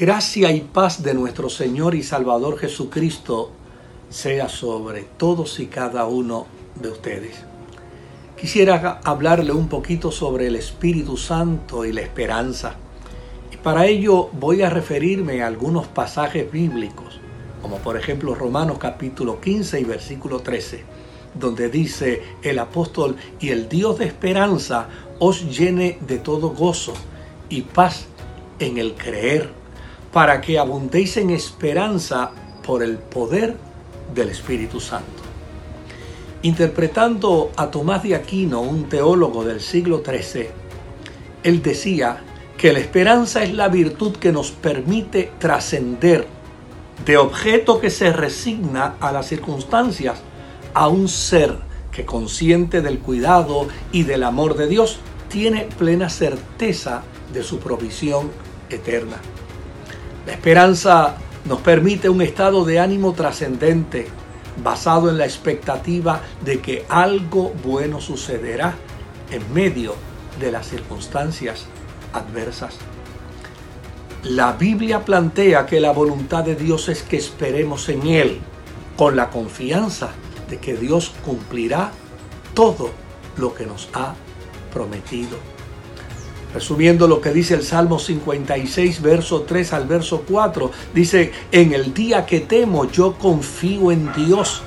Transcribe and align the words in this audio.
Gracia 0.00 0.50
y 0.50 0.62
paz 0.62 1.02
de 1.02 1.12
nuestro 1.12 1.50
Señor 1.50 1.94
y 1.94 2.02
Salvador 2.02 2.56
Jesucristo 2.56 3.50
sea 4.08 4.48
sobre 4.48 5.02
todos 5.02 5.60
y 5.60 5.66
cada 5.66 6.06
uno 6.06 6.46
de 6.74 6.88
ustedes. 6.88 7.44
Quisiera 8.34 9.02
hablarle 9.04 9.52
un 9.52 9.68
poquito 9.68 10.10
sobre 10.10 10.46
el 10.46 10.56
Espíritu 10.56 11.18
Santo 11.18 11.84
y 11.84 11.92
la 11.92 12.00
esperanza. 12.00 12.76
Y 13.52 13.58
para 13.58 13.84
ello 13.84 14.30
voy 14.32 14.62
a 14.62 14.70
referirme 14.70 15.42
a 15.42 15.48
algunos 15.48 15.86
pasajes 15.86 16.50
bíblicos, 16.50 17.20
como 17.60 17.76
por 17.76 17.98
ejemplo 17.98 18.34
Romanos 18.34 18.78
capítulo 18.78 19.38
15 19.38 19.80
y 19.80 19.84
versículo 19.84 20.40
13, 20.40 20.82
donde 21.34 21.68
dice 21.68 22.22
el 22.42 22.58
apóstol, 22.58 23.16
y 23.38 23.50
el 23.50 23.68
Dios 23.68 23.98
de 23.98 24.06
esperanza 24.06 24.88
os 25.18 25.58
llene 25.58 25.98
de 26.00 26.16
todo 26.16 26.48
gozo 26.48 26.94
y 27.50 27.60
paz 27.60 28.06
en 28.60 28.78
el 28.78 28.94
creer 28.94 29.59
para 30.12 30.40
que 30.40 30.58
abundéis 30.58 31.16
en 31.16 31.30
esperanza 31.30 32.30
por 32.66 32.82
el 32.82 32.98
poder 32.98 33.56
del 34.14 34.30
Espíritu 34.30 34.80
Santo. 34.80 35.22
Interpretando 36.42 37.52
a 37.56 37.70
Tomás 37.70 38.02
de 38.02 38.14
Aquino, 38.14 38.60
un 38.60 38.88
teólogo 38.88 39.44
del 39.44 39.60
siglo 39.60 40.02
XIII, 40.04 40.48
él 41.42 41.62
decía 41.62 42.22
que 42.56 42.72
la 42.72 42.78
esperanza 42.78 43.42
es 43.42 43.54
la 43.54 43.68
virtud 43.68 44.16
que 44.16 44.32
nos 44.32 44.50
permite 44.50 45.32
trascender 45.38 46.26
de 47.04 47.16
objeto 47.16 47.80
que 47.80 47.90
se 47.90 48.12
resigna 48.12 48.96
a 49.00 49.12
las 49.12 49.26
circunstancias 49.26 50.20
a 50.74 50.88
un 50.88 51.08
ser 51.08 51.56
que 51.90 52.04
consciente 52.04 52.82
del 52.82 52.98
cuidado 52.98 53.66
y 53.92 54.02
del 54.02 54.22
amor 54.22 54.56
de 54.56 54.68
Dios 54.68 54.98
tiene 55.28 55.68
plena 55.78 56.08
certeza 56.08 57.02
de 57.32 57.42
su 57.42 57.58
provisión 57.58 58.30
eterna. 58.68 59.16
La 60.30 60.36
esperanza 60.36 61.16
nos 61.44 61.60
permite 61.60 62.08
un 62.08 62.22
estado 62.22 62.64
de 62.64 62.78
ánimo 62.78 63.14
trascendente 63.14 64.06
basado 64.62 65.10
en 65.10 65.18
la 65.18 65.24
expectativa 65.24 66.20
de 66.44 66.60
que 66.60 66.86
algo 66.88 67.52
bueno 67.64 68.00
sucederá 68.00 68.76
en 69.32 69.52
medio 69.52 69.96
de 70.38 70.52
las 70.52 70.68
circunstancias 70.68 71.66
adversas. 72.12 72.76
La 74.22 74.52
Biblia 74.52 75.04
plantea 75.04 75.66
que 75.66 75.80
la 75.80 75.90
voluntad 75.90 76.44
de 76.44 76.54
Dios 76.54 76.88
es 76.88 77.02
que 77.02 77.16
esperemos 77.16 77.88
en 77.88 78.06
Él 78.06 78.38
con 78.96 79.16
la 79.16 79.30
confianza 79.30 80.10
de 80.48 80.58
que 80.58 80.76
Dios 80.76 81.12
cumplirá 81.24 81.90
todo 82.54 82.90
lo 83.36 83.52
que 83.52 83.66
nos 83.66 83.88
ha 83.94 84.14
prometido. 84.72 85.59
Resumiendo 86.52 87.06
lo 87.06 87.20
que 87.20 87.30
dice 87.30 87.54
el 87.54 87.62
Salmo 87.62 87.98
56, 87.98 89.02
verso 89.02 89.42
3 89.42 89.72
al 89.72 89.86
verso 89.86 90.24
4, 90.28 90.70
dice, 90.92 91.32
en 91.52 91.72
el 91.72 91.94
día 91.94 92.26
que 92.26 92.40
temo 92.40 92.90
yo 92.90 93.14
confío 93.14 93.92
en 93.92 94.12
Dios, 94.12 94.62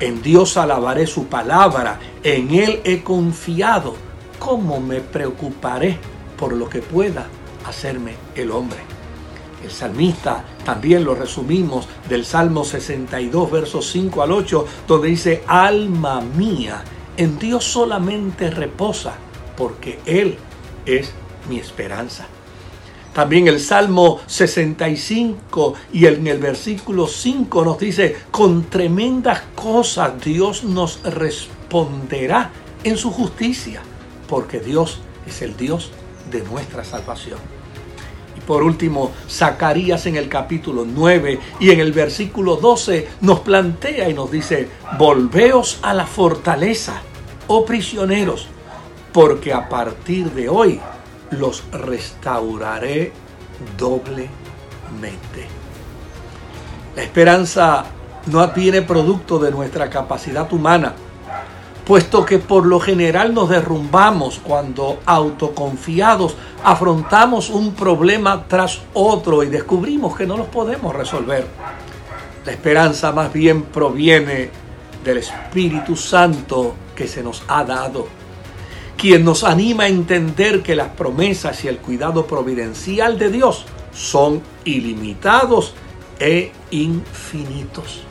en 0.00 0.22
Dios 0.22 0.56
alabaré 0.56 1.06
su 1.06 1.26
palabra, 1.26 2.00
en 2.24 2.52
Él 2.52 2.80
he 2.82 3.02
confiado, 3.02 3.94
¿cómo 4.40 4.80
me 4.80 5.00
preocuparé 5.00 5.98
por 6.36 6.52
lo 6.52 6.68
que 6.68 6.80
pueda 6.80 7.28
hacerme 7.64 8.14
el 8.34 8.50
hombre? 8.50 8.78
El 9.62 9.70
salmista 9.70 10.44
también 10.64 11.04
lo 11.04 11.14
resumimos 11.14 11.86
del 12.08 12.24
Salmo 12.24 12.64
62, 12.64 13.50
versos 13.52 13.88
5 13.90 14.22
al 14.22 14.32
8, 14.32 14.66
donde 14.88 15.08
dice, 15.08 15.44
alma 15.46 16.20
mía, 16.20 16.82
en 17.16 17.38
Dios 17.38 17.64
solamente 17.64 18.50
reposa, 18.50 19.14
porque 19.56 20.00
Él 20.06 20.38
mi 21.48 21.58
esperanza. 21.58 22.26
También 23.12 23.48
el 23.48 23.58
Salmo 23.58 24.20
65 24.26 25.74
y 25.92 26.06
en 26.06 26.26
el 26.28 26.38
versículo 26.38 27.08
5 27.08 27.64
nos 27.64 27.78
dice, 27.78 28.16
con 28.30 28.64
tremendas 28.64 29.42
cosas 29.56 30.20
Dios 30.20 30.62
nos 30.62 31.02
responderá 31.02 32.52
en 32.84 32.96
su 32.96 33.10
justicia, 33.10 33.82
porque 34.28 34.60
Dios 34.60 35.00
es 35.26 35.42
el 35.42 35.56
Dios 35.56 35.90
de 36.30 36.42
nuestra 36.44 36.84
salvación. 36.84 37.38
Y 38.36 38.40
por 38.42 38.62
último, 38.62 39.10
Zacarías 39.28 40.06
en 40.06 40.14
el 40.14 40.28
capítulo 40.28 40.86
9 40.86 41.40
y 41.58 41.70
en 41.70 41.80
el 41.80 41.92
versículo 41.92 42.56
12 42.56 43.08
nos 43.22 43.40
plantea 43.40 44.08
y 44.08 44.14
nos 44.14 44.30
dice, 44.30 44.68
volveos 44.98 45.80
a 45.82 45.94
la 45.94 46.06
fortaleza, 46.06 47.02
oh 47.48 47.64
prisioneros, 47.64 48.46
porque 49.12 49.52
a 49.52 49.68
partir 49.68 50.30
de 50.32 50.48
hoy 50.48 50.80
los 51.30 51.64
restauraré 51.72 53.12
doblemente. 53.78 55.48
La 56.96 57.02
esperanza 57.02 57.84
no 58.26 58.46
viene 58.48 58.82
producto 58.82 59.38
de 59.38 59.50
nuestra 59.50 59.88
capacidad 59.88 60.52
humana, 60.52 60.94
puesto 61.84 62.24
que 62.24 62.38
por 62.38 62.66
lo 62.66 62.80
general 62.80 63.32
nos 63.32 63.48
derrumbamos 63.48 64.38
cuando 64.38 65.00
autoconfiados 65.06 66.36
afrontamos 66.62 67.50
un 67.50 67.74
problema 67.74 68.44
tras 68.46 68.80
otro 68.92 69.42
y 69.42 69.48
descubrimos 69.48 70.16
que 70.16 70.26
no 70.26 70.36
los 70.36 70.48
podemos 70.48 70.94
resolver. 70.94 71.46
La 72.44 72.52
esperanza 72.52 73.12
más 73.12 73.32
bien 73.32 73.62
proviene 73.64 74.50
del 75.04 75.18
Espíritu 75.18 75.96
Santo 75.96 76.74
que 76.94 77.08
se 77.08 77.22
nos 77.22 77.42
ha 77.48 77.64
dado 77.64 78.19
quien 79.00 79.24
nos 79.24 79.44
anima 79.44 79.84
a 79.84 79.88
entender 79.88 80.62
que 80.62 80.76
las 80.76 80.88
promesas 80.88 81.64
y 81.64 81.68
el 81.68 81.78
cuidado 81.78 82.26
providencial 82.26 83.18
de 83.18 83.30
Dios 83.30 83.64
son 83.94 84.42
ilimitados 84.66 85.72
e 86.18 86.52
infinitos. 86.70 88.02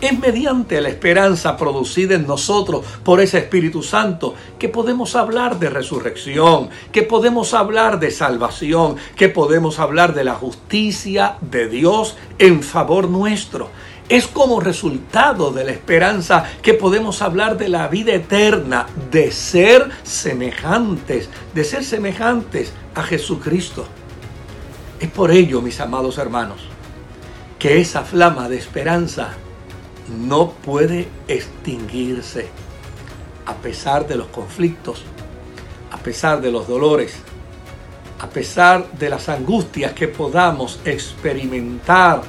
Es 0.00 0.16
mediante 0.16 0.80
la 0.80 0.90
esperanza 0.90 1.56
producida 1.56 2.14
en 2.14 2.28
nosotros 2.28 2.86
por 3.02 3.20
ese 3.20 3.38
Espíritu 3.38 3.82
Santo 3.82 4.36
que 4.56 4.68
podemos 4.68 5.16
hablar 5.16 5.58
de 5.58 5.68
resurrección, 5.68 6.68
que 6.92 7.02
podemos 7.02 7.52
hablar 7.52 7.98
de 7.98 8.12
salvación, 8.12 8.94
que 9.16 9.28
podemos 9.28 9.80
hablar 9.80 10.14
de 10.14 10.22
la 10.22 10.36
justicia 10.36 11.38
de 11.40 11.68
Dios 11.68 12.14
en 12.38 12.62
favor 12.62 13.08
nuestro 13.08 13.70
es 14.08 14.26
como 14.26 14.60
resultado 14.60 15.50
de 15.50 15.64
la 15.64 15.72
esperanza 15.72 16.44
que 16.62 16.74
podemos 16.74 17.20
hablar 17.20 17.58
de 17.58 17.68
la 17.68 17.88
vida 17.88 18.14
eterna, 18.14 18.86
de 19.10 19.30
ser 19.30 19.90
semejantes, 20.02 21.28
de 21.54 21.64
ser 21.64 21.84
semejantes 21.84 22.72
a 22.94 23.02
Jesucristo. 23.02 23.86
Es 24.98 25.10
por 25.10 25.30
ello, 25.30 25.60
mis 25.60 25.78
amados 25.80 26.18
hermanos, 26.18 26.60
que 27.58 27.80
esa 27.80 28.02
flama 28.02 28.48
de 28.48 28.56
esperanza 28.56 29.30
no 30.26 30.52
puede 30.52 31.08
extinguirse 31.28 32.48
a 33.44 33.54
pesar 33.54 34.06
de 34.06 34.16
los 34.16 34.28
conflictos, 34.28 35.02
a 35.90 35.98
pesar 35.98 36.40
de 36.40 36.50
los 36.50 36.66
dolores, 36.66 37.16
a 38.20 38.28
pesar 38.28 38.90
de 38.92 39.10
las 39.10 39.28
angustias 39.28 39.92
que 39.92 40.08
podamos 40.08 40.80
experimentar, 40.84 42.22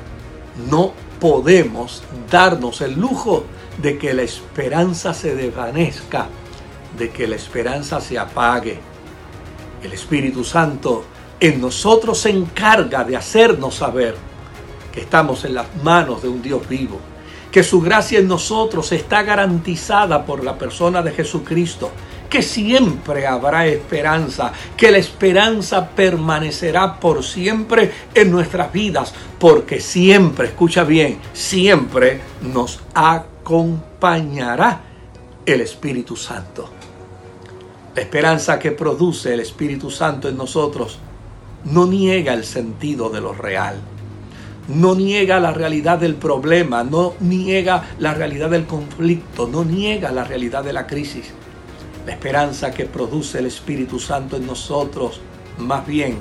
no 0.70 0.94
podemos 1.20 2.04
darnos 2.30 2.82
el 2.82 3.00
lujo 3.00 3.46
de 3.82 3.98
que 3.98 4.14
la 4.14 4.24
esperanza 4.24 5.14
se 5.14 5.36
desvanezca, 5.36 6.28
de 6.98 7.10
que 7.10 7.28
la 7.28 7.36
esperanza 7.36 8.02
se 8.02 8.18
apague. 8.18 8.80
El 9.84 9.94
Espíritu 9.94 10.44
Santo 10.44 11.06
en 11.40 11.62
nosotros 11.62 12.20
se 12.20 12.30
encarga 12.30 13.04
de 13.04 13.16
hacernos 13.16 13.76
saber 13.76 14.16
que 14.92 15.02
estamos 15.02 15.46
en 15.46 15.54
las 15.54 15.68
manos 15.84 16.22
de 16.22 16.28
un 16.28 16.42
Dios 16.42 16.68
vivo, 16.68 17.00
que 17.52 17.64
su 17.64 17.82
gracia 17.82 18.20
en 18.20 18.28
nosotros 18.28 18.92
está 18.92 19.24
garantizada 19.24 20.26
por 20.26 20.44
la 20.44 20.58
persona 20.58 21.02
de 21.02 21.12
Jesucristo, 21.12 21.92
que 22.30 22.42
siempre 22.44 23.26
habrá 23.26 23.66
esperanza, 23.66 24.54
que 24.78 24.92
la 24.92 25.00
esperanza 25.00 25.90
permanecerá 25.90 27.00
por 27.00 27.24
siempre 27.24 27.92
en 28.14 28.32
nuestras 28.32 28.72
vidas, 28.72 29.14
porque 29.40 29.80
siempre, 29.80 30.48
escucha 30.48 30.84
bien, 30.84 31.20
siempre 31.34 32.22
nos 32.42 32.80
acompañará 32.94 34.82
el 35.46 35.62
Espíritu 35.62 36.16
Santo. 36.16 36.70
La 37.96 38.02
esperanza 38.02 38.60
que 38.60 38.72
produce 38.72 39.34
el 39.34 39.40
Espíritu 39.40 39.90
Santo 39.90 40.30
en 40.30 40.38
nosotros 40.38 41.00
no 41.66 41.88
niega 41.88 42.34
el 42.34 42.46
sentido 42.46 43.10
de 43.10 43.20
lo 43.20 43.34
real, 43.34 43.78
no 44.68 44.94
niega 44.94 45.40
la 45.40 45.52
realidad 45.52 45.98
del 45.98 46.14
problema, 46.14 46.84
no 46.84 47.16
niega 47.20 47.90
la 47.98 48.14
realidad 48.14 48.52
del 48.52 48.68
conflicto, 48.68 49.48
no 49.48 49.66
niega 49.66 50.12
la 50.12 50.24
realidad 50.24 50.64
de 50.64 50.74
la 50.74 50.86
crisis 50.86 51.34
la 52.10 52.16
esperanza 52.16 52.72
que 52.72 52.86
produce 52.86 53.38
el 53.38 53.46
Espíritu 53.46 54.00
Santo 54.00 54.38
en 54.38 54.48
nosotros, 54.48 55.22
más 55.60 55.86
bien 55.86 56.18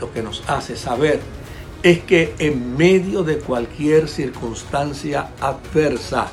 lo 0.00 0.10
que 0.10 0.22
nos 0.22 0.42
hace 0.48 0.78
saber 0.78 1.20
es 1.82 1.98
que 2.04 2.34
en 2.38 2.74
medio 2.74 3.22
de 3.22 3.38
cualquier 3.40 4.08
circunstancia 4.08 5.32
adversa, 5.38 6.28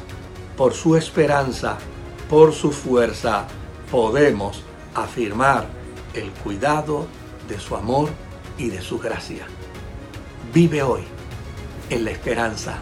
por 0.55 0.73
su 0.73 0.95
esperanza, 0.95 1.79
por 2.29 2.53
su 2.53 2.71
fuerza, 2.71 3.45
podemos 3.91 4.63
afirmar 4.95 5.67
el 6.13 6.31
cuidado 6.31 7.05
de 7.49 7.59
su 7.59 7.75
amor 7.75 8.07
y 8.57 8.69
de 8.69 8.81
su 8.81 8.99
gracia. 8.99 9.45
Vive 10.53 10.81
hoy 10.81 11.03
en 11.89 12.05
la 12.05 12.11
esperanza. 12.11 12.77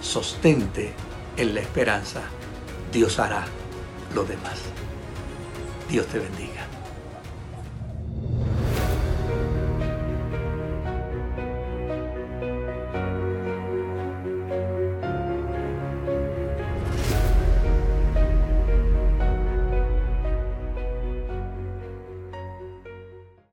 Sostente 0.00 0.92
en 1.36 1.54
la 1.54 1.60
esperanza. 1.60 2.22
Dios 2.92 3.20
hará 3.20 3.44
lo 4.16 4.24
demás. 4.24 4.58
Dios 5.90 6.06
te 6.06 6.20
bendiga. 6.20 6.59